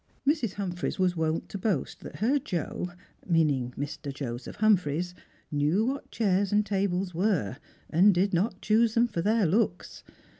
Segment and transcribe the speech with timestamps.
[0.27, 0.53] Mrs.
[0.53, 2.91] Humphreys was wont to boast that her Joe—
[3.29, 4.11] meaning Mr.
[4.11, 5.13] Joseph Humphreys—
[5.51, 10.03] knew what chairs and tables were, and did not choose them for their looks.